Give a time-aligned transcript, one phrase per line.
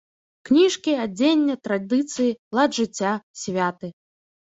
[0.49, 3.11] Кніжкі, адзенне, традыцыі, лад жыцця,
[3.47, 3.97] святы.